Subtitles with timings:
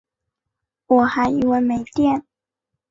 [0.87, 2.25] 我还以为没电